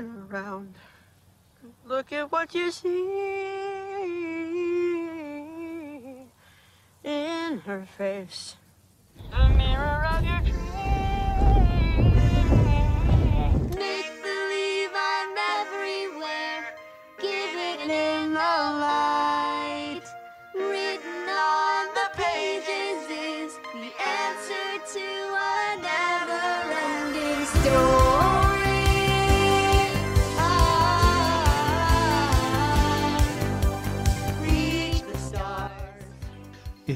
[0.00, 0.74] turn around.
[1.84, 3.04] Look at what you see
[7.04, 8.56] in her face.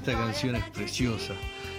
[0.07, 1.33] Esta canción es preciosa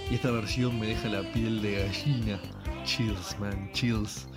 [0.10, 2.40] y esta versión me deja la piel de gallina.
[2.84, 4.28] Chills, man, chills.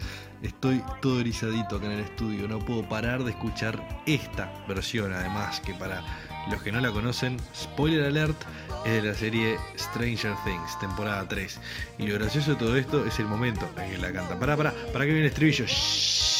[0.43, 5.61] Estoy todo erizadito acá en el estudio, no puedo parar de escuchar esta versión, además
[5.61, 6.03] que para
[6.51, 8.37] los que no la conocen, spoiler alert,
[8.85, 11.59] es de la serie Stranger Things, temporada 3.
[11.97, 14.39] Y lo gracioso de todo esto es el momento en que la canta.
[14.39, 15.65] Pará, pará, para que viene el estribillo.
[15.65, 16.38] Shhh.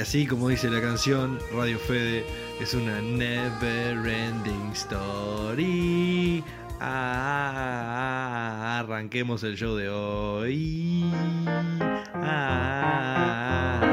[0.00, 2.24] Y así como dice la canción, Radio Fede
[2.58, 6.42] es una never ending story.
[6.80, 11.04] Ah, arranquemos el show de hoy.
[12.14, 13.89] Ah.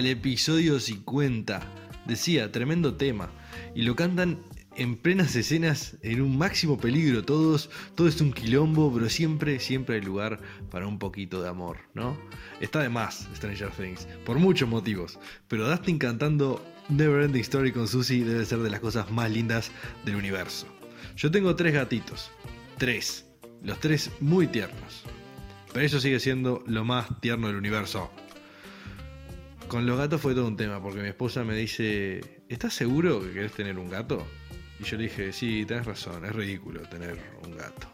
[0.00, 1.60] Al episodio 50.
[2.06, 3.30] Decía, tremendo tema.
[3.74, 4.38] Y lo cantan
[4.74, 7.68] en plenas escenas, en un máximo peligro todos.
[7.96, 10.40] Todo es un quilombo, pero siempre, siempre hay lugar
[10.70, 12.18] para un poquito de amor, ¿no?
[12.62, 15.18] Está de más Stranger Things, por muchos motivos.
[15.48, 19.70] Pero Dustin cantando Neverending Story con Susie debe ser de las cosas más lindas
[20.06, 20.66] del universo.
[21.14, 22.30] Yo tengo tres gatitos.
[22.78, 23.26] Tres.
[23.62, 25.04] Los tres muy tiernos.
[25.74, 28.10] Pero eso sigue siendo lo más tierno del universo.
[29.70, 33.32] Con los gatos fue todo un tema, porque mi esposa me dice, ¿estás seguro que
[33.32, 34.26] querés tener un gato?
[34.80, 37.86] Y yo le dije, sí, tenés razón, es ridículo tener un gato.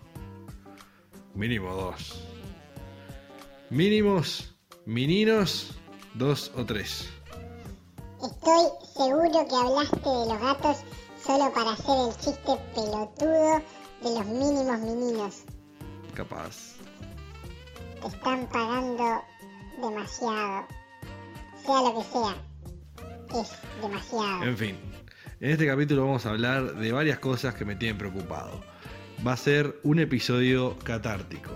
[1.34, 2.24] Mínimo dos.
[3.68, 4.54] Mínimos,
[4.86, 5.76] meninos,
[6.14, 7.10] dos o tres.
[8.22, 8.64] Estoy
[8.94, 10.78] seguro que hablaste de los gatos
[11.22, 13.62] solo para hacer el chiste pelotudo
[14.02, 15.42] de los mínimos meninos.
[16.14, 16.76] Capaz.
[18.00, 19.22] Te están pagando
[19.78, 20.85] demasiado.
[24.44, 24.76] En fin,
[25.40, 28.62] en este capítulo vamos a hablar de varias cosas que me tienen preocupado.
[29.26, 31.50] Va a ser un episodio catártico,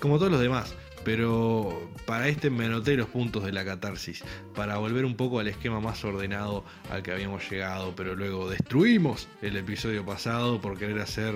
[0.00, 0.74] como todos los demás,
[1.04, 4.24] pero para este me anoté los puntos de la catarsis,
[4.54, 9.28] para volver un poco al esquema más ordenado al que habíamos llegado, pero luego destruimos
[9.40, 11.34] el episodio pasado por querer hacer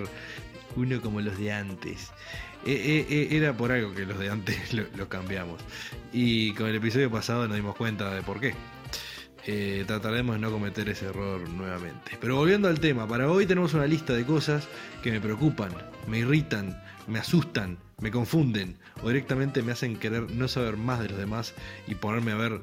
[0.76, 2.12] uno como los de antes.
[2.64, 5.60] Eh, eh, eh, era por algo que los de antes lo, lo cambiamos.
[6.12, 8.54] Y con el episodio pasado nos dimos cuenta de por qué.
[9.86, 12.18] Trataremos de no cometer ese error nuevamente.
[12.20, 14.66] Pero volviendo al tema, para hoy tenemos una lista de cosas
[15.04, 15.70] que me preocupan,
[16.08, 16.76] me irritan,
[17.06, 21.54] me asustan, me confunden o directamente me hacen querer no saber más de los demás
[21.86, 22.60] y ponerme a ver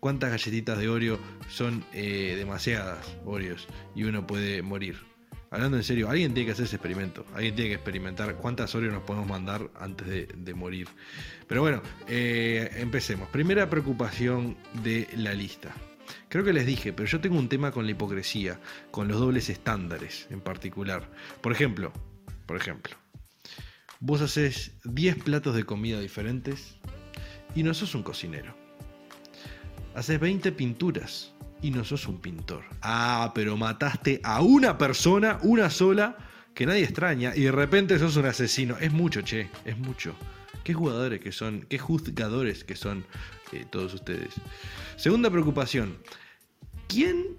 [0.00, 5.15] cuántas galletitas de Oreo son eh, demasiadas Oreos y uno puede morir.
[5.56, 7.24] Hablando en serio, alguien tiene que hacer ese experimento.
[7.32, 10.86] Alguien tiene que experimentar cuántas Oreos nos podemos mandar antes de, de morir.
[11.48, 13.30] Pero bueno, eh, empecemos.
[13.30, 15.74] Primera preocupación de la lista.
[16.28, 19.48] Creo que les dije, pero yo tengo un tema con la hipocresía, con los dobles
[19.48, 21.10] estándares en particular.
[21.40, 21.90] Por ejemplo,
[22.44, 22.94] por ejemplo,
[23.98, 26.76] vos haces 10 platos de comida diferentes
[27.54, 28.54] y no sos un cocinero.
[29.94, 32.64] Haces 20 pinturas y no sos un pintor.
[32.82, 36.16] Ah, pero mataste a una persona, una sola,
[36.54, 38.76] que nadie extraña, y de repente sos un asesino.
[38.78, 40.14] Es mucho, che, es mucho.
[40.64, 43.04] Qué jugadores que son, qué juzgadores que son
[43.52, 44.34] eh, todos ustedes.
[44.96, 45.98] Segunda preocupación.
[46.88, 47.36] ¿Quién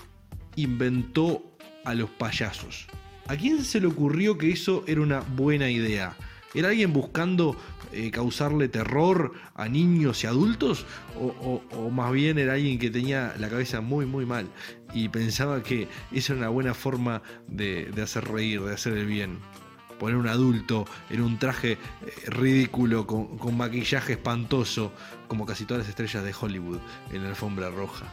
[0.56, 2.88] inventó a los payasos?
[3.28, 6.16] ¿A quién se le ocurrió que eso era una buena idea?
[6.54, 7.58] ¿Era alguien buscando
[7.92, 10.86] eh, causarle terror a niños y adultos?
[11.20, 14.48] O, más bien era alguien que tenía la cabeza muy, muy mal
[14.94, 19.06] y pensaba que esa era una buena forma de, de hacer reír, de hacer el
[19.06, 19.40] bien?
[20.00, 21.78] Poner un adulto en un traje eh,
[22.28, 24.92] ridículo, con, con maquillaje espantoso,
[25.28, 26.80] como casi todas las estrellas de Hollywood
[27.12, 28.06] en la alfombra roja.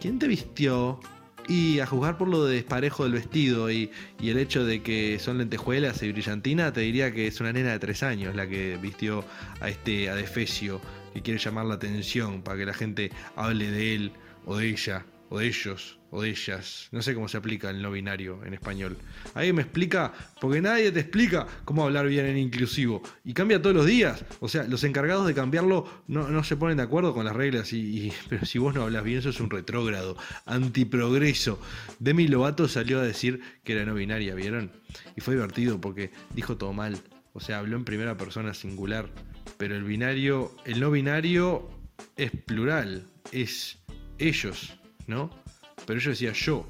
[0.00, 1.00] ¿Quién te vistió?
[1.48, 3.90] Y a juzgar por lo de desparejo del vestido y,
[4.20, 7.72] y el hecho de que son lentejuelas y brillantina, te diría que es una nena
[7.72, 9.24] de tres años la que vistió
[9.60, 10.80] a este adefesio
[11.12, 14.12] que quiere llamar la atención para que la gente hable de él
[14.46, 16.88] o de ella, o de ellos, o de ellas.
[16.92, 18.98] No sé cómo se aplica el no binario en español.
[19.32, 20.12] ¿Alguien me explica?
[20.42, 23.02] Porque nadie te explica cómo hablar bien en inclusivo.
[23.24, 24.22] Y cambia todos los días.
[24.40, 27.72] O sea, los encargados de cambiarlo no, se ponen de acuerdo con las reglas.
[27.72, 31.58] Y- pero si vos no hablas bien, eso es un retrógrado, antiprogreso.
[31.98, 34.70] Demi Lovato salió a decir que era no binaria, ¿vieron?
[35.16, 36.98] Y fue divertido porque dijo todo mal.
[37.32, 39.08] O sea, habló en primera persona singular.
[39.56, 41.70] Pero el binario, el no binario
[42.16, 43.06] es plural.
[43.30, 43.78] Es
[44.18, 44.74] ellos,
[45.06, 45.41] ¿no?
[45.86, 46.66] Pero yo decía yo.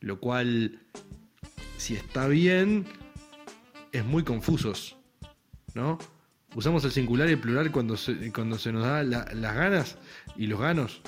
[0.00, 0.78] Lo cual,
[1.78, 2.84] si está bien,
[3.92, 4.96] es muy confusos,
[5.74, 5.98] ¿no?
[6.54, 9.96] Usamos el singular y el plural cuando se, cuando se nos da la- las ganas
[10.36, 11.00] y los ganos.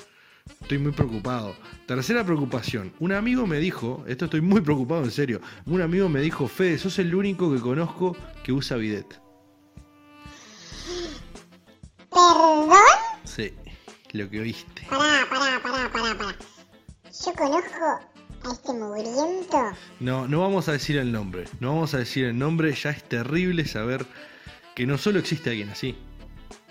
[0.61, 1.55] Estoy muy preocupado.
[1.85, 2.91] Tercera preocupación.
[2.99, 5.39] Un amigo me dijo, esto estoy muy preocupado en serio.
[5.65, 9.21] Un amigo me dijo, Fede, sos el único que conozco que usa bidet.
[12.09, 12.69] ¿Perdón?
[13.23, 13.53] Sí,
[14.13, 14.87] lo que oíste.
[14.89, 16.35] Pará, pará, pará, pará, pará.
[17.25, 17.99] Yo conozco
[18.43, 19.71] a este mugriento.
[19.99, 21.45] No, no vamos a decir el nombre.
[21.59, 22.73] No vamos a decir el nombre.
[22.73, 24.05] Ya es terrible saber
[24.73, 25.97] que no solo existe alguien así,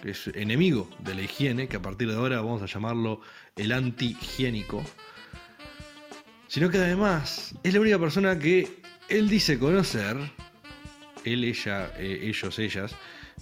[0.02, 3.20] que es enemigo de la higiene, que a partir de ahora vamos a llamarlo
[3.56, 4.82] el anti-higiénico,
[6.46, 8.80] sino que además es la única persona que
[9.10, 10.16] él dice conocer,
[11.24, 12.94] él, ella, eh, ellos, ellas,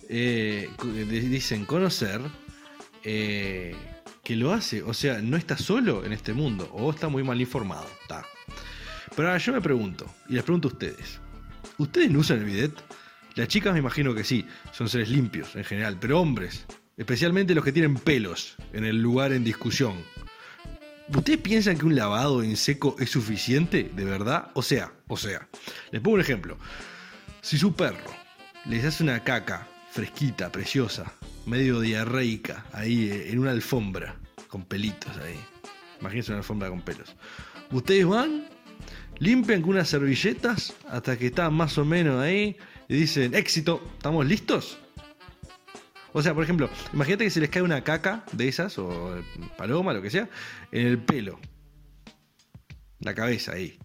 [0.09, 0.69] eh,
[1.09, 2.21] dicen conocer,
[3.05, 3.77] eh,
[4.27, 4.83] que lo hace.
[4.83, 7.87] O sea, no está solo en este mundo, o está muy mal informado.
[8.03, 8.25] Está.
[9.15, 11.21] Pero ahora yo me pregunto, y les pregunto a ustedes,
[11.79, 12.73] ¿ustedes no usan el bidet?
[13.37, 17.65] Las chicas me imagino que sí, son seres limpios en general, pero hombres, especialmente los
[17.65, 19.95] que tienen pelos en el lugar en discusión.
[21.09, 24.51] ¿Ustedes piensan que un lavado en seco es suficiente, de verdad?
[24.55, 25.47] O sea, o sea,
[25.93, 26.59] les pongo un ejemplo.
[27.43, 28.13] Si su perro
[28.65, 31.13] les hace una caca fresquita, preciosa,
[31.47, 34.17] medio diarreica, ahí eh, en una alfombra,
[34.49, 35.39] con pelitos ahí.
[36.01, 37.17] Imagínense una alfombra con pelos.
[37.71, 38.47] Ustedes van,
[39.19, 42.57] limpian con unas servilletas hasta que está más o menos ahí
[42.89, 44.79] y dicen, éxito, ¿estamos listos?
[46.13, 49.23] O sea, por ejemplo, imagínate que se les cae una caca de esas, o
[49.57, 50.29] paloma, lo que sea,
[50.73, 51.39] en el pelo.
[53.01, 53.79] La cabeza ahí.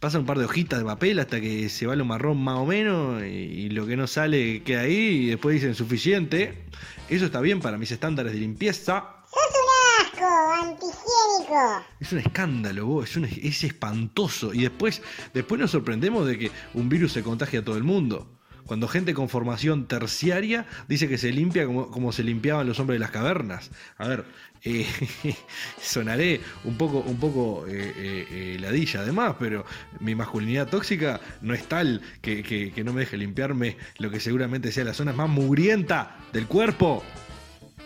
[0.00, 2.64] Pasan un par de hojitas de papel hasta que se va lo marrón más o
[2.66, 6.64] menos y, y lo que no sale queda ahí y después dicen suficiente.
[7.10, 9.16] Eso está bien para mis estándares de limpieza.
[9.30, 11.84] ¡Sos un asco, antihigiénico!
[12.00, 14.54] Es un escándalo, vos, es, un- es espantoso.
[14.54, 15.02] Y después,
[15.34, 18.39] después nos sorprendemos de que un virus se contagia a todo el mundo.
[18.66, 22.96] Cuando gente con formación terciaria dice que se limpia como, como se limpiaban los hombres
[22.96, 23.70] de las cavernas.
[23.98, 24.24] A ver,
[24.62, 24.86] eh,
[25.82, 29.64] sonaré un poco, un poco eh, eh, eh, ladilla además, pero
[30.00, 34.72] mi masculinidad tóxica no es tal que, que- no me deje limpiarme lo que seguramente
[34.72, 37.02] sea la zona más mugrienta del cuerpo.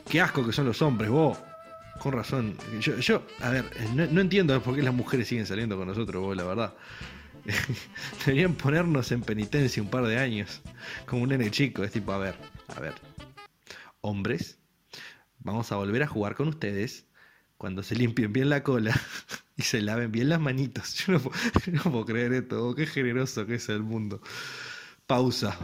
[0.08, 1.38] Qué asco que son los hombres, vos.
[1.98, 2.56] Con razón.
[2.80, 6.42] Yo, a ver, no entiendo por qué las mujeres siguen saliendo con nosotros, vos, la
[6.44, 6.74] verdad.
[8.26, 10.60] Deberían ponernos en penitencia un par de años.
[11.06, 11.84] Como un nene chico.
[11.84, 12.34] Es tipo, a ver,
[12.74, 12.94] a ver.
[14.00, 14.58] Hombres,
[15.38, 17.06] vamos a volver a jugar con ustedes
[17.56, 18.98] cuando se limpien bien la cola
[19.56, 20.94] y se laven bien las manitos.
[21.06, 21.36] Yo no, puedo-
[21.72, 22.68] no puedo creer esto.
[22.68, 24.20] oh, Qué generoso que es el mundo.
[25.06, 25.56] Pausa.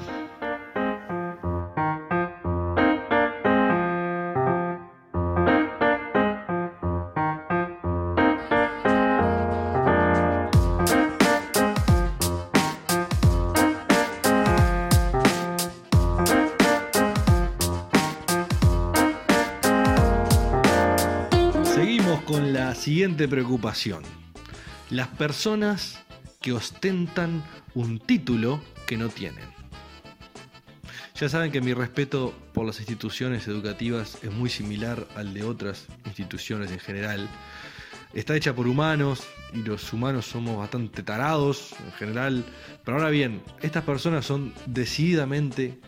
[23.28, 24.02] Preocupación.
[24.90, 26.00] Las personas
[26.40, 29.44] que ostentan un título que no tienen.
[31.20, 35.86] Ya saben que mi respeto por las instituciones educativas es muy similar al de otras
[36.06, 37.28] instituciones en general.
[38.14, 42.44] Está hecha por humanos y los humanos somos bastante tarados en general.
[42.84, 45.78] Pero ahora bien, estas personas son decididamente,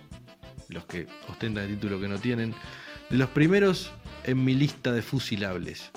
[0.69, 2.55] los que ostentan el título que no tienen,
[3.09, 3.91] de los primeros
[4.25, 5.91] en mi lista de fusilables.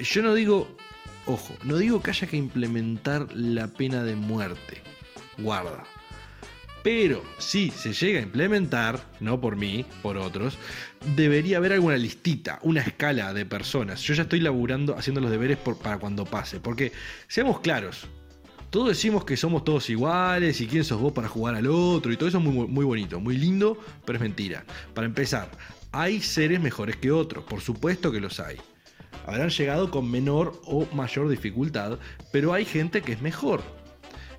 [0.00, 0.76] Yo no digo,
[1.26, 4.82] ojo, no digo que haya que implementar la pena de muerte.
[5.38, 5.84] Guarda.
[6.82, 10.58] Pero si se llega a implementar, no por mí, por otros,
[11.14, 14.02] debería haber alguna listita, una escala de personas.
[14.02, 16.58] Yo ya estoy laburando, haciendo los deberes para cuando pase.
[16.58, 16.90] Porque,
[17.28, 18.08] seamos claros,
[18.70, 22.16] todos decimos que somos todos iguales y quién sos vos para jugar al otro y
[22.16, 24.64] todo eso es muy, muy bonito, muy lindo, pero es mentira.
[24.92, 25.50] Para empezar,
[25.92, 28.56] hay seres mejores que otros, por supuesto que los hay.
[29.26, 31.98] Habrán llegado con menor o mayor dificultad,
[32.32, 33.62] pero hay gente que es mejor.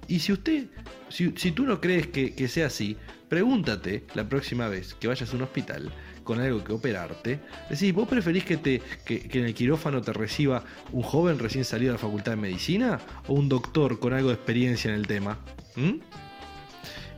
[0.08, 0.68] Y si usted,
[1.10, 2.98] si, tú no crees que, sea así,
[3.30, 5.92] pregúntate la próxima vez que vayas a un hospital
[6.24, 7.40] con algo que operarte,
[7.70, 11.66] decís, ¿vos preferís que, te, que, que en el quirófano te reciba un joven recién
[11.66, 15.08] salido de la facultad de medicina o un doctor con algo de experiencia en el
[15.08, 15.40] tema?
[15.76, 16.00] ¿Mm?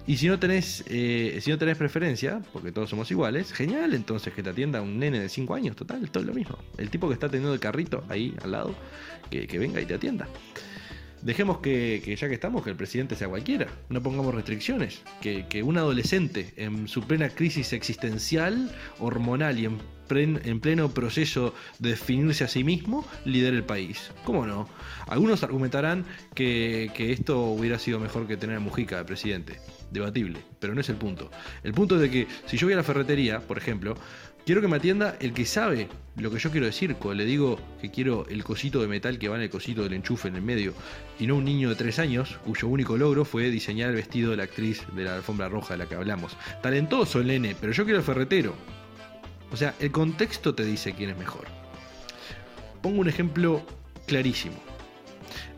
[0.07, 4.33] Y si no tenés, eh, si no tenés preferencia, porque todos somos iguales, genial, entonces
[4.33, 6.59] que te atienda un nene de 5 años, total, todo lo mismo.
[6.77, 8.75] El tipo que está teniendo el carrito ahí al lado,
[9.31, 10.27] que, venga y te atienda.
[11.23, 13.65] Dejemos que, que ya que estamos, que el presidente sea cualquiera.
[13.89, 15.01] No pongamos restricciones.
[15.21, 21.55] Que, un adolescente en su plena crisis existencial, hormonal y en, plen- en pleno proceso
[21.79, 24.11] de definirse a sí mismo, lidere el país.
[24.23, 24.69] ¿Cómo no?
[25.07, 29.59] Algunos argumentarán que esto hubiera sido mejor que tener a Mujica de presidente.
[29.91, 31.31] Debatible, pero no es el punto.
[31.63, 33.95] El punto es de que si yo voy a la ferretería, por ejemplo,
[34.45, 35.87] quiero que me atienda el que sabe
[36.17, 36.95] lo que yo quiero decir.
[36.95, 39.93] Cuando le digo que quiero el cosito de metal que va en el cosito del
[39.93, 40.73] enchufe en el medio,
[41.19, 44.37] y no un niño de 3 años cuyo único logro fue diseñar el vestido de
[44.37, 46.35] la actriz de la alfombra roja de la que hablamos.
[46.61, 48.53] Talentoso el nene, pero yo quiero el ferretero.
[49.51, 51.45] O sea, el contexto te dice quién es mejor.
[52.81, 53.65] Pongo un ejemplo
[54.07, 54.61] clarísimo.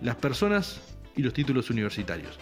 [0.02, 0.82] Las personas
[1.16, 2.38] y los títulos universitarios.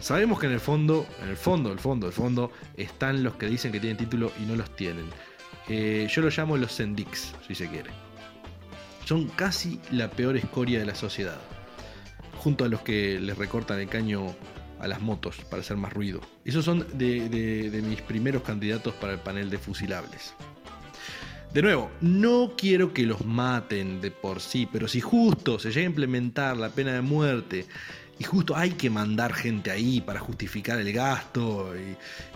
[0.00, 3.46] Sabemos que en el fondo, en el fondo, el fondo, el fondo, están los que
[3.46, 5.06] dicen que tienen título y no los tienen.
[5.68, 7.90] Eh, yo los llamo los Sendix, si se quiere.
[9.04, 11.40] Son casi la peor escoria de la sociedad.
[12.38, 14.34] Junto a los que les recortan el caño
[14.78, 16.20] a las motos para hacer más ruido.
[16.44, 20.34] Esos son de mis primeros candidatos para el panel de fusilables.
[21.52, 25.86] De nuevo, no quiero que los maten de por sí, pero si justo se llega
[25.86, 27.66] a implementar la pena de muerte
[28.18, 31.72] y justo hay que mandar gente ahí para justificar el gasto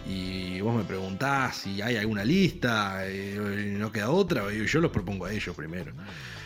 [0.07, 4.93] y, vos me preguntás si hay alguna lista eh, y no queda otra, yo los
[4.93, 5.93] propongo a ellos primero.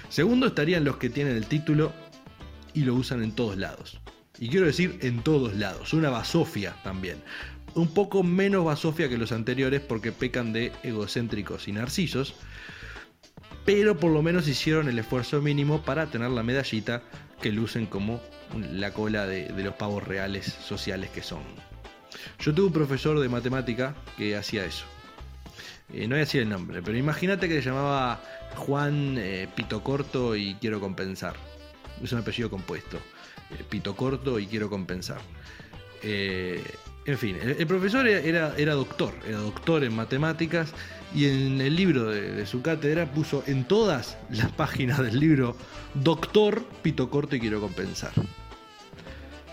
[0.09, 1.93] Segundo estarían los que tienen el título
[2.73, 4.01] y lo usan en todos lados.
[4.39, 7.19] Y quiero decir en todos lados, una basofia también.
[7.75, 12.35] Un poco menos basofia que los anteriores porque pecan de egocéntricos y narcisos,
[13.67, 17.03] pero por lo menos hicieron el esfuerzo mínimo para tener la medallita
[17.41, 18.21] que lucen como
[18.73, 21.43] la cola de, los pavos reales sociales que son.
[22.39, 24.87] Yo tuve un profesor de matemática que hacía eso.
[25.93, 28.21] Eh, no voy a decir el nombre, pero imagínate que se llamaba
[28.57, 31.37] Juan eh, Pito Corto y quiero compensar.
[32.03, 32.99] Es un apellido compuesto.
[33.51, 35.21] Eh, Pito Corto y quiero compensar.
[36.03, 36.63] Eh,
[37.05, 40.73] en fin, el, el profesor era, era doctor, era doctor en matemáticas
[41.17, 45.57] y en el libro de, su cátedra puso en todas las páginas del libro
[45.95, 48.13] Doctor Pito Corto y quiero compensar.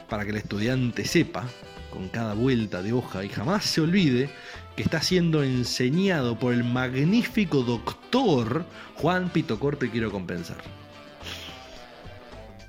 [0.09, 1.45] Para que el estudiante sepa,
[1.89, 4.29] con cada vuelta de hoja y jamás se olvide,
[4.75, 8.65] que está siendo enseñado por el magnífico doctor
[8.95, 10.82] Juan Pito Corto y quiero compensar.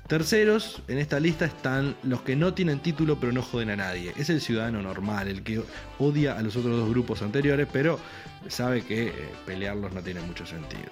[0.07, 4.13] Terceros, en esta lista están los que no tienen título pero no joden a nadie.
[4.15, 5.63] Es el ciudadano normal, el que
[5.97, 7.99] odia a los otros dos grupos anteriores, pero
[8.47, 9.13] sabe que eh,
[9.47, 10.91] pelearlos no tiene mucho sentido.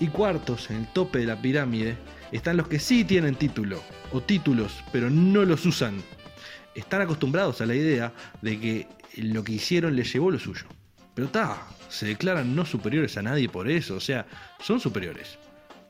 [0.00, 1.96] Y cuartos, en el tope de la pirámide,
[2.32, 3.80] están los que sí tienen título
[4.12, 6.02] o títulos, pero no los usan.
[6.74, 8.12] Están acostumbrados a la idea
[8.42, 10.66] de que lo que hicieron les llevó lo suyo.
[11.14, 14.26] Pero está, se declaran no superiores a nadie por eso, o sea,
[14.58, 15.38] son superiores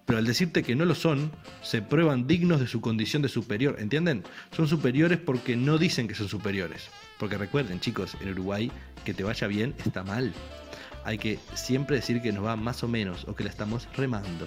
[0.06, 1.32] pero al decirte que no lo son,
[1.62, 4.23] se prueban dignos de su condición de superior, ¿entienden?
[4.54, 6.88] Son superiores porque no dicen que son superiores.
[7.18, 8.70] Porque recuerden, chicos, en Uruguay,
[9.04, 10.32] que te vaya bien está mal.
[11.04, 14.46] Hay que siempre decir que nos va más o menos, o que la estamos remando.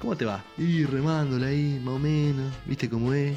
[0.00, 0.42] ¿Cómo te va?
[0.58, 3.36] Y remándola ahí, más o menos, ¿viste cómo es?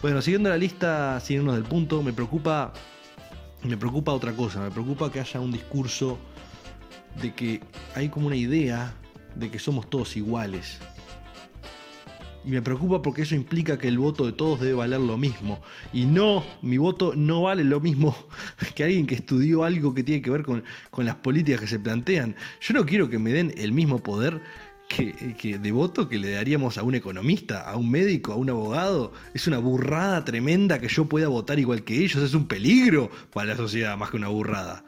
[0.00, 2.72] Bueno, siguiendo la lista, sin irnos del punto, me preocupa.
[3.64, 6.18] Me preocupa otra cosa, me preocupa que haya un discurso
[7.20, 7.60] de que
[7.96, 8.94] hay como una idea
[9.36, 10.78] de que somos todos iguales.
[12.46, 15.60] Y me preocupa porque eso implica que el voto de todos debe valer lo mismo.
[15.92, 18.16] Y no, mi voto no vale lo mismo
[18.76, 21.80] que alguien que estudió algo que tiene que ver con, con las políticas que se
[21.80, 22.36] plantean.
[22.60, 24.40] Yo no quiero que me den el mismo poder
[24.88, 28.48] que, que de voto que le daríamos a un economista, a un médico, a un
[28.48, 29.12] abogado.
[29.34, 32.22] Es una burrada tremenda que yo pueda votar igual que ellos.
[32.22, 34.84] Es un peligro para la sociedad más que una burrada.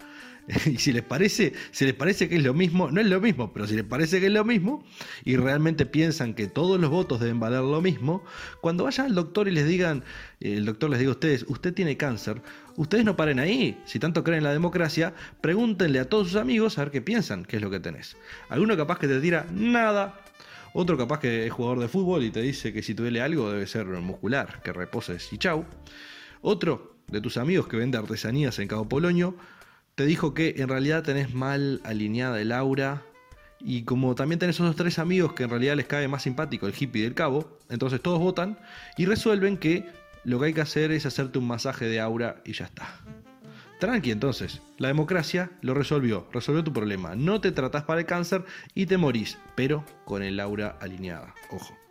[0.67, 3.53] Y si les parece, si les parece que es lo mismo, no es lo mismo,
[3.53, 4.85] pero si les parece que es lo mismo
[5.25, 8.23] y realmente piensan que todos los votos deben valer lo mismo,
[8.61, 10.05] cuando vayan al doctor y les digan,
[10.41, 12.41] eh, el doctor les diga a ustedes, usted tiene cáncer,
[12.77, 13.81] ustedes no paren ahí.
[13.85, 17.45] Si tanto creen en la democracia, pregúntenle a todos sus amigos a ver qué piensan,
[17.45, 18.17] qué es lo que tenés.
[18.49, 20.21] Alguno capaz que te tira nada.
[20.75, 23.51] Otro capaz que es jugador de fútbol y te dice que si te duele algo
[23.51, 25.65] debe ser muscular, que reposes y chau.
[26.43, 29.35] Otro de tus amigos que vende artesanías en Cabo Polonio
[29.99, 33.03] te dijo que en realidad tenés mal alineada el aura.
[33.59, 36.75] Y como también tenés esos tres amigos que en realidad les cae más simpático el
[36.79, 38.61] hippie del cabo, entonces todos votan
[38.97, 39.89] y resuelven que
[40.23, 43.01] lo que hay que hacer es hacerte un masaje de aura y ya está.
[43.81, 47.17] Tranqui entonces, la democracia lo resolvió, resolvió tu problema.
[47.17, 48.45] No te tratás para el cáncer
[48.77, 51.35] y te morís, pero con el aura alineada.
[51.51, 51.88] Ojo.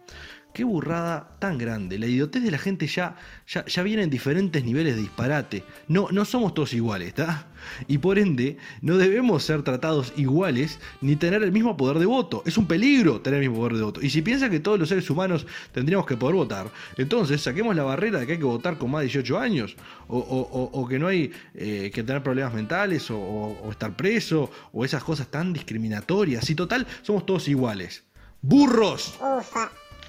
[0.58, 2.00] Qué burrada tan grande.
[2.00, 3.16] La idiotez de la gente ya,
[3.48, 5.64] ya, ya viene en diferentes niveles de disparate.
[5.88, 7.46] No, no somos todos iguales, ¿está?
[7.88, 12.42] Y por ende, no debemos ser tratados iguales ni tener el mismo poder de voto.
[12.48, 14.02] Es un peligro tener el mismo poder de voto.
[14.02, 17.84] Y si piensa que todos los seres humanos tendríamos que poder votar, entonces saquemos la
[17.84, 19.76] barrera de que hay que votar con más de 18 años.
[20.08, 24.84] O, o- o- que no hay eh, que tener problemas mentales o, estar preso o
[24.84, 26.50] esas cosas tan discriminatorias.
[26.50, 28.06] Y total, somos todos iguales.
[28.42, 29.14] ¡Burros!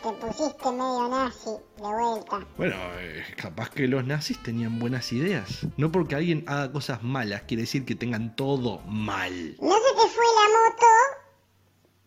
[0.02, 2.46] Te pusiste medio nazi de vuelta.
[2.56, 5.66] Bueno, eh, capaz que los nazis tenían buenas ideas.
[5.76, 9.56] No porque alguien haga cosas malas quiere decir que tengan todo mal.
[9.60, 10.86] No se te fue la moto,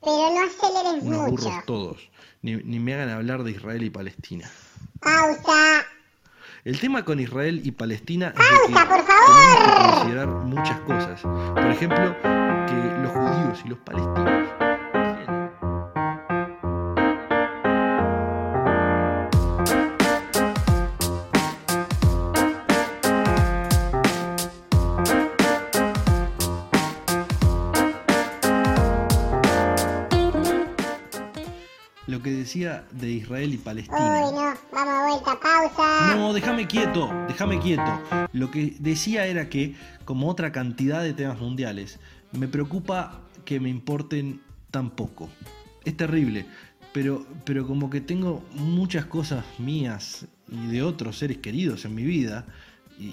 [0.04, 1.32] pero no aceleres Unos mucho.
[1.32, 2.10] burros todos.
[2.42, 4.50] Ni, ni me hagan hablar de Israel y Palestina.
[5.00, 5.86] Pausa.
[6.64, 9.94] El tema con Israel y Palestina es de que ¡Pausa, por tenemos que favor!
[9.94, 11.22] considerar muchas cosas.
[11.22, 14.50] Por ejemplo, que los judíos y los palestinos
[32.52, 33.98] De Israel y Palestina.
[33.98, 36.16] Uy, no, vamos a vuelta, pausa.
[36.18, 38.02] No, déjame quieto, déjame quieto.
[38.34, 41.98] Lo que decía era que, como otra cantidad de temas mundiales,
[42.34, 45.30] me preocupa que me importen tan poco.
[45.86, 46.46] Es terrible,
[46.92, 52.04] pero, pero como que tengo muchas cosas mías y de otros seres queridos en mi
[52.04, 52.46] vida,
[53.00, 53.06] y,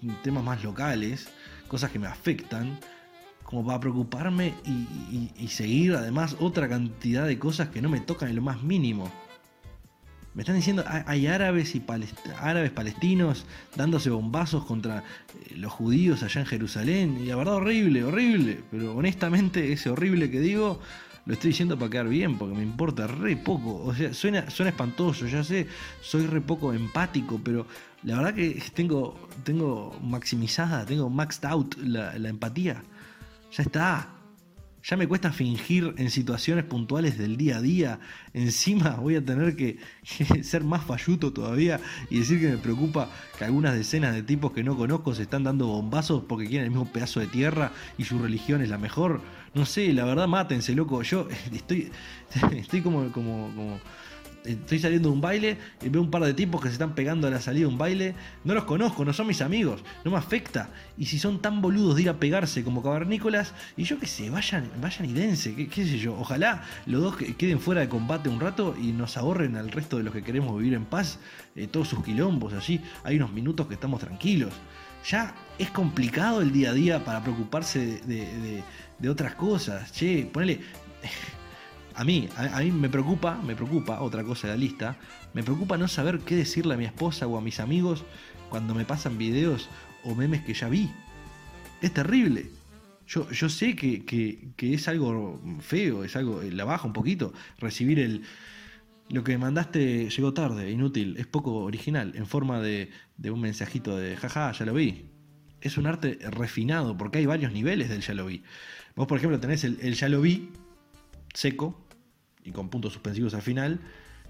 [0.00, 1.28] y temas más locales,
[1.68, 2.78] cosas que me afectan,
[3.46, 8.36] como para preocuparme y, seguir además otra cantidad de cosas que no me tocan en
[8.36, 9.10] lo más mínimo.
[10.34, 16.22] Me están diciendo, hay- árabes y palest- árabes palestinos dándose bombazos contra eh, los judíos
[16.22, 17.18] allá en Jerusalén.
[17.22, 18.60] Y la verdad, horrible, horrible.
[18.70, 20.78] Pero honestamente, ese horrible que digo,
[21.24, 23.82] lo estoy diciendo para quedar bien, porque me importa re poco.
[23.82, 25.68] O sea, suena, suena espantoso, ya sé,
[26.02, 27.66] soy re poco empático, pero
[28.02, 32.82] la verdad que tengo, tengo maximizada, tengo maxed out la empatía.
[33.52, 34.12] Ya está.
[34.88, 37.98] Ya me cuesta fingir en situaciones puntuales del día a día.
[38.34, 39.78] Encima voy a tener que,
[40.44, 44.62] ser más falluto todavía y decir que me preocupa que algunas decenas de tipos que
[44.62, 48.20] no conozco se están dando bombazos porque quieren el mismo pedazo de tierra y su
[48.20, 49.22] religión es la mejor.
[49.54, 51.02] No sé, la verdad, mátense, loco.
[51.02, 51.90] Yo estoy,
[52.52, 53.80] estoy como, como, como
[54.46, 57.26] estoy saliendo de un baile y veo un par de tipos que se están pegando
[57.26, 58.14] a la salida de un baile.
[58.44, 60.70] No los conozco, no son mis amigos, no me afecta.
[60.96, 64.30] Y si son tan boludos de ir a pegarse como cavernícolas, y yo qué sé,
[64.30, 66.16] vayan, vayan y dense, qué, qué sé yo.
[66.18, 69.96] Ojalá los dos que- queden fuera de combate un rato y nos ahorren al resto
[69.98, 71.18] de los que queremos vivir en paz
[71.54, 72.80] eh, todos sus quilombos allí.
[73.04, 74.52] Hay unos minutos que estamos tranquilos.
[75.08, 78.62] Ya es complicado el día a día para preocuparse de, de- de-
[78.98, 79.92] de otras cosas.
[79.92, 80.60] Che, ponele.
[81.96, 84.98] A mí, a, mí me preocupa, me preocupa, otra cosa de la lista,
[85.32, 88.04] me preocupa no saber qué decirle a mi esposa o a mis amigos
[88.50, 89.70] cuando me pasan videos
[90.04, 90.90] o memes que ya vi.
[91.80, 92.50] Es terrible.
[93.08, 97.98] Yo, yo sé que, que- es algo feo, es algo, la baja un poquito, recibir
[97.98, 98.22] el...
[99.08, 103.96] Lo que mandaste llegó tarde, inútil, es poco original, en forma de, de un mensajito
[103.96, 105.06] de jaja, ya lo vi.
[105.60, 108.42] Es un arte refinado, porque hay varios niveles del ya lo vi.
[108.96, 110.50] Vos, por ejemplo, tenés el, el ya lo vi,
[111.32, 111.85] seco
[112.46, 113.80] y con puntos suspensivos al final.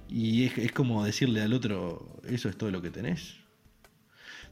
[0.09, 3.37] Y es, como decirle al otro, eso es todo lo que tenés.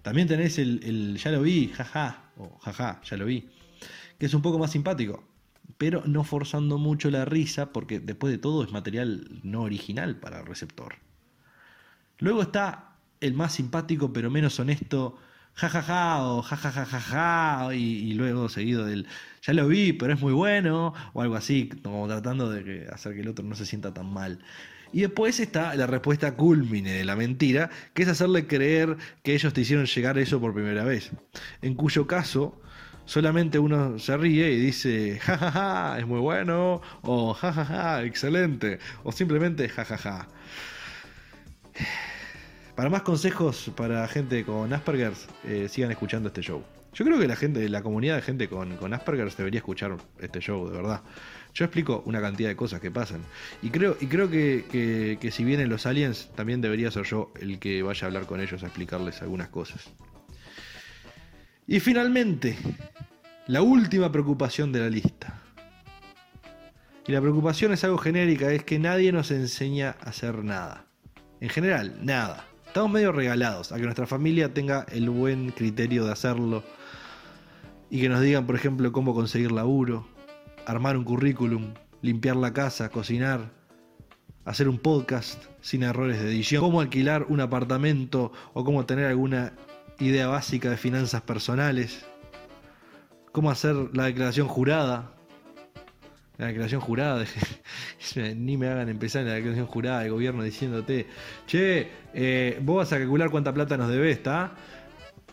[0.02, 3.48] También tenés el, el ya lo vi, jaja, o jaja, ya lo vi,
[4.18, 5.24] que es un poco más simpático,
[5.78, 10.40] pero no forzando mucho la risa, porque después de todo es material no original para
[10.40, 10.96] el receptor.
[12.18, 15.16] Luego está el más simpático pero menos honesto,
[15.54, 19.06] jajaja o jajajajaja, y, y luego seguido del
[19.46, 23.20] ya lo vi, pero es muy bueno, o algo así, como tratando de hacer que
[23.20, 24.38] el otro no se sienta tan mal.
[24.92, 29.52] Y después está la respuesta culmine de la mentira, que es hacerle creer que ellos
[29.52, 31.10] te hicieron llegar eso por primera vez.
[31.62, 32.62] En cuyo caso,
[33.04, 39.68] solamente uno se ríe y dice, jajaja, es muy bueno, o jajaja, excelente, o simplemente
[39.68, 40.28] jajaja.
[42.74, 45.12] Para más consejos para gente con Asperger,
[45.44, 46.62] eh, sigan escuchando este show.
[46.92, 50.40] Yo creo que la gente, la comunidad de gente con, con Asperger debería escuchar este
[50.40, 51.02] show, de verdad.
[51.52, 53.20] Yo explico una cantidad de cosas que pasan.
[53.62, 57.32] Y creo, y creo que, que- que si vienen los aliens, también debería ser yo
[57.40, 59.90] el que vaya a hablar con ellos a explicarles algunas cosas.
[61.66, 62.56] Y finalmente,
[63.46, 65.40] la última preocupación de la lista.
[67.06, 70.86] Y la preocupación es algo genérica, es que nadie nos enseña a hacer nada.
[71.40, 72.46] En general, nada.
[72.74, 76.64] Estamos medio regalados a que nuestra familia tenga el buen criterio de hacerlo.
[77.88, 80.08] y que nos digan, por ejemplo, cómo conseguir laburo,
[80.66, 83.52] armar un currículum, limpiar la casa, cocinar,
[84.44, 89.52] hacer un podcast sin errores de edición, cómo alquilar un apartamento o cómo tener alguna
[90.00, 92.04] idea básica de finanzas personales,
[93.30, 95.13] cómo hacer la declaración jurada.
[96.36, 97.24] La declaración jurada,
[98.36, 101.06] ni me hagan empezar en la declaración jurada del gobierno diciéndote,
[101.46, 104.52] che, eh, vos vas a calcular cuánta plata nos debes, ¿está?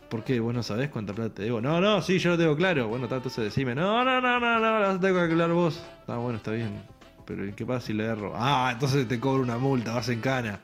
[0.09, 0.39] ¿Por qué?
[0.39, 1.61] ¿Vos no sabés cuánta plata te debo?
[1.61, 2.87] No, no, sí, yo lo tengo claro.
[2.87, 5.81] Bueno, está, entonces decime, no, no, no, no, no, a tener que calcular vos.
[6.07, 6.83] Ah, bueno, está bien.
[7.25, 8.33] Pero ¿y ¿qué pasa si le erro?
[8.35, 10.59] Ah, entonces te cobro una multa, vas en cana.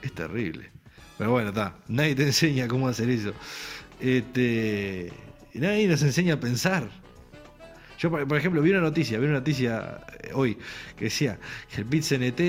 [0.00, 0.70] Es terrible.
[1.18, 1.74] Pero bueno, está.
[1.88, 3.32] Nadie te enseña cómo hacer eso.
[4.00, 5.12] Este,
[5.54, 6.88] nadie nos enseña a pensar.
[7.98, 10.56] Yo, por ejemplo, vi una noticia, vi una noticia eh, hoy
[10.96, 12.40] que decía que el PIT CNT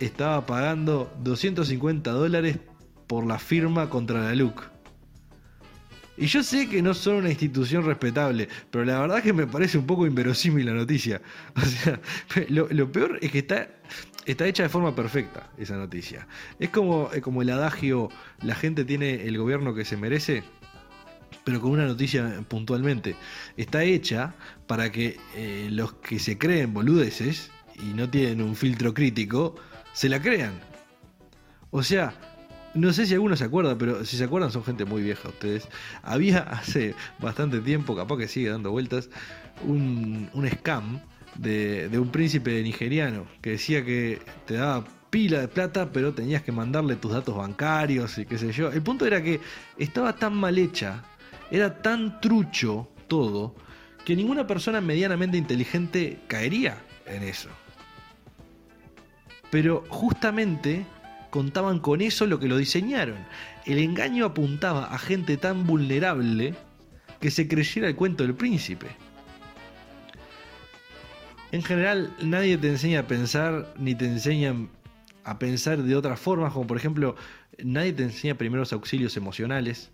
[0.00, 2.58] estaba pagando 250 dólares
[3.06, 4.62] por la firma contra la LUC.
[6.16, 9.78] Y yo sé que no son una institución respetable, pero la verdad que me parece
[9.78, 11.20] un poco inverosímil la noticia.
[11.56, 12.00] O sea,
[12.48, 13.68] lo, peor es que está,
[14.26, 16.26] hecha de forma perfecta esa noticia.
[16.58, 18.10] Es eh, como el adagio,
[18.42, 20.42] la gente tiene el gobierno que se merece,
[21.44, 23.16] pero con una noticia puntualmente.
[23.56, 24.34] Está hecha
[24.66, 27.50] para que eh, los que se creen boludeces
[27.82, 29.56] y no tienen un filtro crítico,
[29.92, 30.52] se la crean.
[31.70, 32.14] O sea,
[32.74, 35.68] no sé si alguno se acuerda, pero si se acuerdan son gente muy vieja ustedes.
[36.02, 39.10] Había hace bastante tiempo, capaz que sigue dando vueltas,
[39.66, 41.00] un, un scam
[41.36, 46.42] de, de un príncipe nigeriano que decía que te daba pila de plata, pero tenías
[46.42, 48.70] que mandarle tus datos bancarios y qué sé yo.
[48.70, 49.40] El punto era que
[49.76, 51.02] estaba tan mal hecha,
[51.50, 53.54] era tan trucho todo,
[54.04, 57.48] que ninguna persona medianamente inteligente caería en eso.
[59.50, 60.86] Pero justamente
[61.30, 63.18] contaban con eso lo que lo diseñaron.
[63.66, 66.54] El engaño apuntaba a gente tan vulnerable
[67.20, 68.86] que se creyera el cuento del príncipe.
[71.52, 74.70] En general, nadie te enseña a pensar ni te enseñan
[75.24, 77.16] a pensar de otras formas, como por ejemplo,
[77.62, 79.90] nadie te enseña primeros auxilios emocionales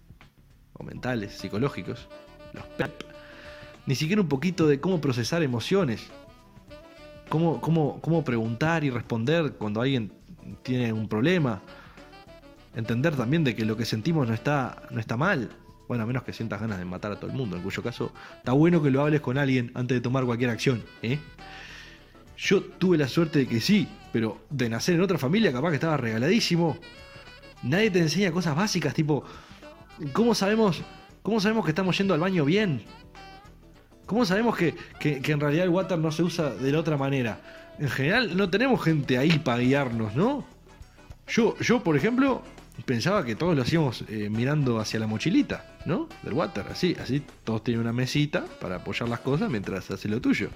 [0.79, 2.09] o mentales, psicológicos,
[2.53, 3.03] los PEP,
[3.87, 6.07] ni siquiera un poquito de cómo procesar emociones,
[7.29, 10.13] cómo, cómo, cómo preguntar y responder cuando alguien
[10.63, 11.63] tiene un problema,
[12.75, 15.51] entender también de que lo que sentimos no está, no está mal,
[15.89, 18.13] bueno, a menos que sientas ganas de matar a todo el mundo, en cuyo caso
[18.37, 21.19] está bueno que lo hables con alguien antes de tomar cualquier acción, ¿eh?
[22.37, 25.77] Yo tuve la suerte de que sí, pero de nacer en otra familia capaz que
[25.77, 26.77] estaba regaladísimo.
[27.63, 29.25] Nadie te enseña cosas básicas, tipo,
[30.13, 30.83] ¿cómo sabemos,
[31.23, 32.83] cómo sabemos que estamos yendo al baño bien?
[34.07, 37.41] ¿Cómo sabemos que, que- en realidad el water no se usa de la otra manera?
[37.79, 40.45] En general no tenemos gente ahí para guiarnos, ¿no?
[41.29, 42.43] Yo, yo por ejemplo,
[42.85, 46.09] pensaba que todos lo hacíamos eh, mirando hacia la mochilita, ¿no?
[46.23, 50.21] Del water, así, así todos tienen una mesita para apoyar las cosas mientras hace lo
[50.21, 50.51] tuyo.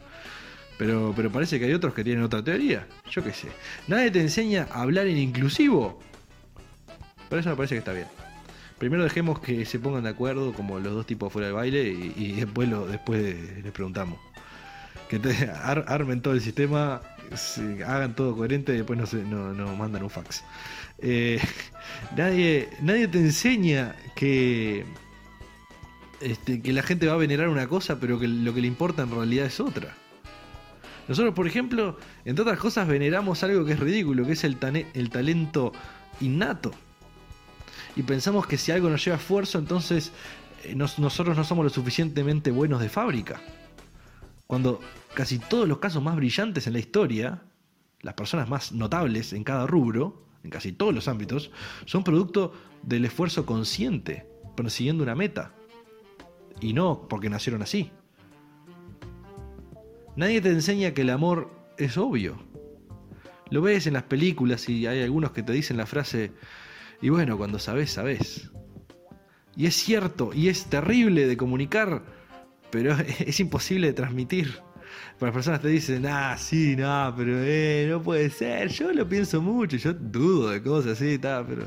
[0.78, 2.86] Pero, pero parece que hay otros que tienen otra teoría.
[3.10, 3.48] Yo qué sé.
[3.88, 6.00] Nadie te enseña a hablar en inclusivo.
[7.28, 8.06] Pero eso me parece que está bien.
[8.80, 12.32] Primero dejemos que se pongan de acuerdo como los dos tipos fuera de baile y,
[12.32, 14.18] después, lo, después les preguntamos.
[15.06, 15.20] Que
[15.86, 17.02] armen todo el sistema,
[17.86, 20.42] hagan todo coherente y después nos no, mandan un fax.
[20.96, 21.38] Eh,
[22.16, 24.86] nadie, nadie te enseña que,
[26.22, 29.02] este, que la gente va a venerar una cosa, pero que lo que le importa
[29.02, 29.94] en realidad es otra.
[31.06, 34.56] Nosotros, por ejemplo, entre otras cosas, veneramos algo que es ridículo, que es el,
[34.94, 35.72] el talento
[36.22, 36.72] innato.
[37.96, 40.12] Y pensamos que si algo nos lleva esfuerzo, entonces
[40.64, 43.40] eh, nos- nosotros no somos lo suficientemente buenos de fábrica.
[44.46, 44.80] Cuando
[45.14, 47.42] casi todos los casos más brillantes en la historia,
[48.00, 51.50] las personas más notables en cada rubro, en casi todos los ámbitos,
[51.84, 54.26] son producto del esfuerzo consciente,
[54.56, 55.52] persiguiendo una meta.
[56.60, 57.90] Y no porque nacieron así.
[60.16, 62.36] Nadie te enseña que el amor es obvio.
[63.50, 66.32] Lo ves en las películas y hay algunos que te dicen la frase,
[67.02, 68.50] y bueno, cuando sabes, sabes.
[69.56, 72.02] Y es cierto, y es terrible de comunicar,
[72.70, 74.58] pero es imposible de transmitir.
[75.18, 79.08] Pero las personas te dicen, ah, sí, no, pero eh, no puede ser, yo lo
[79.08, 81.64] pienso mucho, yo dudo de cosas así, pero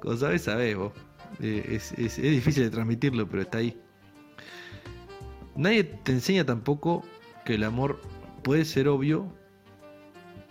[0.00, 0.92] como sabes, sabes vos.
[1.40, 3.78] Eh, es- es difícil de transmitirlo, pero está ahí.
[5.56, 7.04] Nadie te enseña tampoco
[7.44, 8.00] que el amor
[8.42, 9.32] puede ser obvio,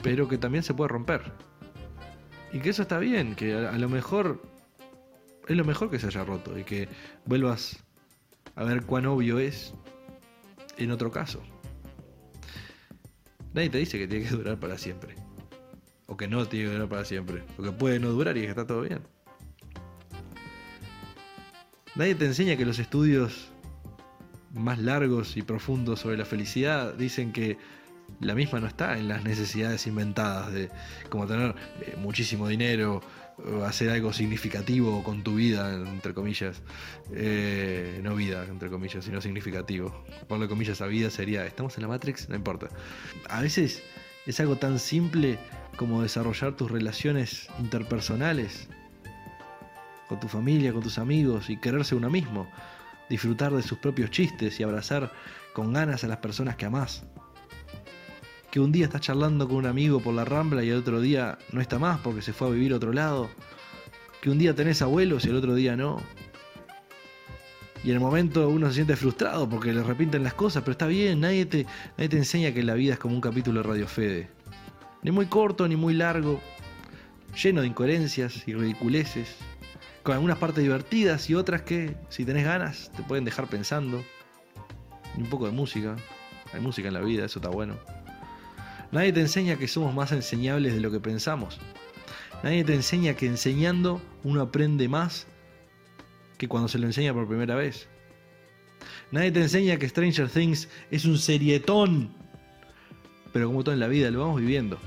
[0.03, 1.33] pero que también se puede romper.
[2.51, 4.41] Y que eso está bien, que a, lo mejor
[5.47, 6.87] es lo mejor que se haya roto y que
[7.25, 7.83] vuelvas
[8.55, 9.73] a ver cuán obvio es
[10.77, 11.43] en otro caso.
[13.53, 15.15] Nadie te dice que tiene que durar para siempre.
[16.07, 17.43] O que no tiene que durar para siempre.
[17.57, 19.01] O que puede no durar y que está todo bien.
[21.95, 23.51] Nadie te enseña que los estudios
[24.53, 27.57] más largos y profundos sobre la felicidad dicen que
[28.19, 30.69] la misma no está en las necesidades inventadas de
[31.09, 33.01] como tener eh, muchísimo dinero,
[33.65, 36.61] hacer algo significativo con tu vida, entre comillas.
[37.13, 40.03] Eh, no vida, entre comillas, sino significativo.
[40.27, 42.29] Ponle comillas a vida sería, ¿estamos en la Matrix?
[42.29, 42.69] No importa.
[43.29, 43.83] A veces
[44.25, 45.39] es algo tan simple
[45.77, 48.67] como desarrollar tus relaciones interpersonales
[50.07, 52.49] con tu familia, con tus amigos y quererse uno mismo,
[53.09, 55.11] disfrutar de sus propios chistes y abrazar
[55.53, 57.05] con ganas a las personas que amás.
[58.51, 61.37] Que un día estás charlando con un amigo por la rambla y el otro día
[61.51, 63.29] no está más porque se fue a vivir a otro lado.
[64.21, 66.01] Que un día tenés abuelos y el otro día no.
[67.83, 70.87] Y en el momento uno se siente frustrado porque le repiten las cosas, pero está
[70.87, 71.65] bien, nadie te,
[71.97, 74.29] nadie te enseña que la vida es como un capítulo de Radio Fede.
[75.01, 76.41] Ni muy corto ni muy largo,
[77.41, 79.37] lleno de incoherencias y ridiculeces,
[80.03, 84.03] con algunas partes divertidas y otras que, si tenés ganas, te pueden dejar pensando.
[85.17, 85.95] Y un poco de música,
[86.51, 87.75] hay música en la vida, eso está bueno.
[88.91, 91.59] Nadie te enseña que somos más enseñables de lo que pensamos.
[92.43, 95.27] Nadie te enseña que enseñando uno aprende más
[96.37, 97.87] que cuando se lo enseña por primera vez.
[99.11, 102.13] Nadie te enseña que Stranger Things es un serietón.
[103.33, 104.79] Pero como todo en la vida, lo vamos viviendo.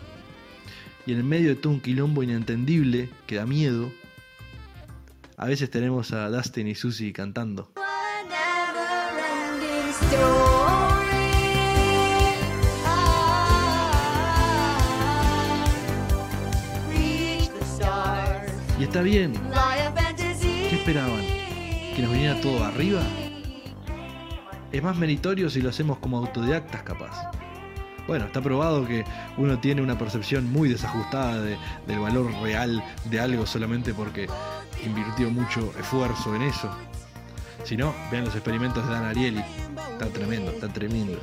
[1.07, 3.93] Y en medio de todo un quilombo inentendible que da miedo,
[5.37, 7.73] a veces tenemos a Dustin y Susie cantando.
[18.93, 19.33] Está bien.
[20.69, 21.23] ¿Qué esperaban?
[21.97, 23.01] ¿Que nos viniera todo arriba?
[24.71, 27.31] Es más meritorio si lo hacemos como autodidactas capaz.
[28.07, 29.03] Bueno, está probado que
[29.39, 34.29] uno tiene una percepción muy desajustada de- del valor real de algo solamente porque
[34.85, 36.71] invirtió mucho esfuerzo en eso.
[37.65, 39.43] Si no, vean los experimentos de Dan Ariely.
[39.93, 41.21] Están tremendos, están tremendos.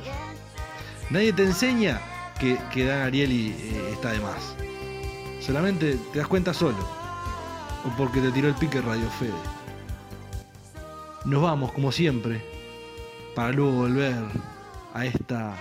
[1.10, 2.00] Nadie te enseña
[2.40, 4.56] que, que Dan Ariely eh, está de más.
[5.40, 6.98] Solamente te das cuenta solo.
[7.84, 9.32] O porque te tiró el pique Radio Fede.
[11.24, 12.42] Nos vamos, como siempre,
[13.34, 14.24] para luego volver
[14.94, 15.54] a esta